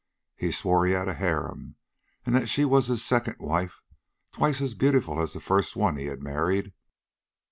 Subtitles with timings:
[0.35, 1.75] He swore he had a harem,
[2.25, 3.81] and that she was his second wife
[4.31, 6.73] twice as beautiful as the first one he had married.